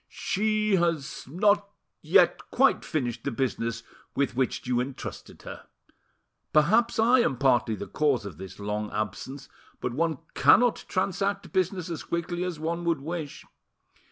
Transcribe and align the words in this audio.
"She 0.33 0.77
has 0.77 1.27
not 1.27 1.69
yet 2.01 2.49
quite 2.49 2.83
finished 2.83 3.23
the 3.23 3.29
business 3.29 3.83
with 4.15 4.35
which 4.35 4.65
you 4.65 4.81
entrusted 4.81 5.43
her. 5.43 5.67
Perhaps 6.51 6.97
I 6.97 7.19
am 7.19 7.37
partly 7.37 7.75
the 7.75 7.85
cause 7.85 8.25
of 8.25 8.39
this 8.39 8.59
long 8.59 8.89
absence, 8.91 9.47
but 9.79 9.93
one 9.93 10.17
cannot 10.33 10.85
transact 10.87 11.51
business 11.51 11.87
as 11.91 12.01
quickly 12.01 12.43
as 12.43 12.59
one 12.59 12.83
would 12.85 12.99
wish. 13.01 13.45